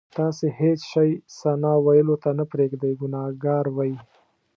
تاسې 0.17 0.47
هېڅ 0.59 0.79
شی 0.91 1.09
ثنا 1.37 1.71
ویلو 1.85 2.15
ته 2.23 2.29
نه 2.37 2.45
پرېږدئ 2.51 2.93
ګناهګار 3.01 3.65
وئ. 3.77 3.93